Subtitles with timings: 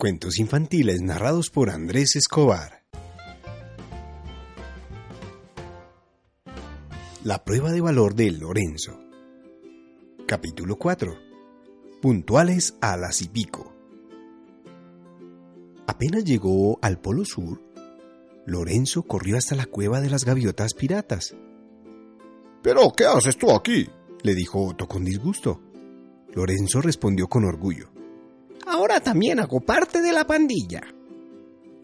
[0.00, 2.84] Cuentos infantiles narrados por Andrés Escobar.
[7.22, 8.98] La prueba de valor de Lorenzo.
[10.26, 11.14] Capítulo 4.
[12.00, 13.74] Puntuales a las y pico.
[15.86, 17.60] Apenas llegó al Polo Sur,
[18.46, 21.36] Lorenzo corrió hasta la cueva de las gaviotas piratas.
[22.62, 23.86] ¿Pero qué haces tú aquí?
[24.22, 25.60] le dijo Otto con disgusto.
[26.32, 27.99] Lorenzo respondió con orgullo.
[28.80, 30.80] Ahora también hago parte de la pandilla.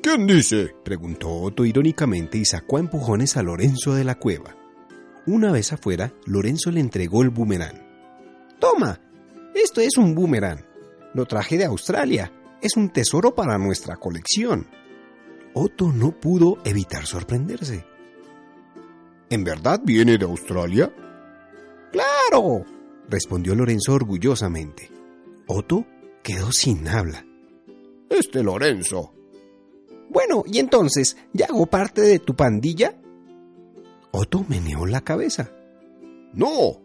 [0.00, 0.76] ¿Quién dice?
[0.84, 4.54] preguntó Otto irónicamente y sacó a empujones a Lorenzo de la cueva.
[5.26, 7.82] Una vez afuera, Lorenzo le entregó el boomerang.
[8.60, 9.00] Toma,
[9.56, 10.64] esto es un boomerang.
[11.14, 12.30] Lo traje de Australia.
[12.62, 14.68] Es un tesoro para nuestra colección.
[15.52, 17.84] Otto no pudo evitar sorprenderse.
[19.30, 20.94] ¿En verdad viene de Australia?
[21.90, 22.64] ¡Claro!
[23.08, 24.92] respondió Lorenzo orgullosamente.
[25.48, 25.84] Otto
[26.24, 27.24] quedó sin habla.
[28.10, 29.14] Este Lorenzo.
[30.10, 32.98] Bueno, ¿y entonces ya hago parte de tu pandilla?
[34.10, 35.52] Otto meneó la cabeza.
[36.32, 36.80] No.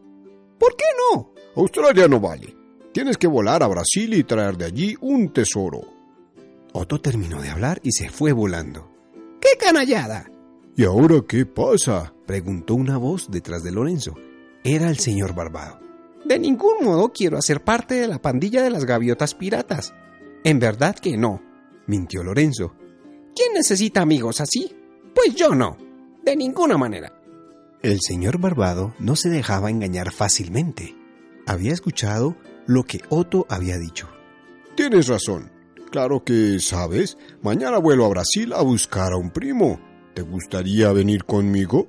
[0.60, 1.34] ¿Por qué no?
[1.56, 2.56] Australia no vale.
[2.92, 5.82] Tienes que volar a Brasil y traer de allí un tesoro.
[6.74, 8.92] Otto terminó de hablar y se fue volando.
[9.40, 10.30] ¡Qué canallada!
[10.76, 12.14] ¿Y ahora qué pasa?
[12.26, 14.16] preguntó una voz detrás de Lorenzo.
[14.64, 15.89] Era el señor Barbado.
[16.30, 19.96] De ningún modo quiero hacer parte de la pandilla de las gaviotas piratas.
[20.44, 21.42] En verdad que no,
[21.88, 22.76] mintió Lorenzo.
[23.36, 24.72] ¿Quién necesita amigos así?
[25.16, 25.76] Pues yo no,
[26.24, 27.12] de ninguna manera.
[27.82, 30.96] El señor Barbado no se dejaba engañar fácilmente.
[31.48, 32.36] Había escuchado
[32.68, 34.08] lo que Otto había dicho.
[34.76, 35.52] Tienes razón.
[35.90, 37.18] Claro que, ¿sabes?
[37.42, 39.82] Mañana vuelo a Brasil a buscar a un primo.
[40.14, 41.88] ¿Te gustaría venir conmigo?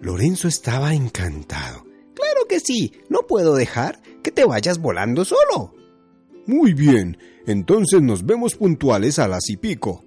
[0.00, 1.85] Lorenzo estaba encantado.
[2.16, 2.92] Claro que sí.
[3.08, 5.74] No puedo dejar que te vayas volando solo.
[6.46, 7.18] Muy bien.
[7.46, 10.02] Entonces nos vemos puntuales a las y pico.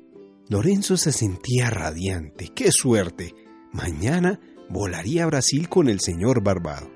[0.49, 2.49] Lorenzo se sentía radiante.
[2.53, 3.35] ¡Qué suerte!
[3.71, 6.89] Mañana volaría a Brasil con el señor Barbado.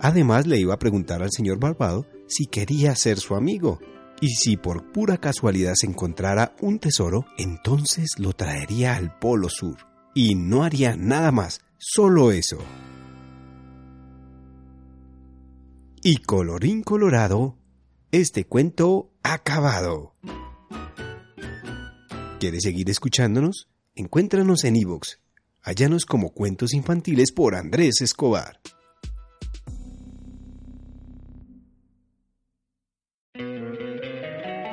[0.00, 3.78] Además le iba a preguntar al señor Barbado si quería ser su amigo.
[4.20, 9.76] Y si por pura casualidad se encontrara un tesoro, entonces lo traería al Polo Sur.
[10.14, 12.58] Y no haría nada más, solo eso.
[16.08, 17.58] Y colorín colorado,
[18.12, 20.14] este cuento acabado.
[22.38, 23.66] ¿Quieres seguir escuchándonos?
[23.96, 25.16] Encuéntranos en iVoox.
[25.62, 28.60] Hállanos como cuentos infantiles por Andrés Escobar.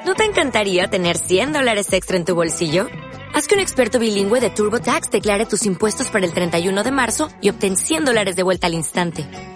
[0.05, 2.85] ¿No te encantaría tener 100 dólares extra en tu bolsillo?
[3.33, 7.29] Haz que un experto bilingüe de TurboTax declare tus impuestos para el 31 de marzo
[7.41, 9.27] y obtén 100 dólares de vuelta al instante.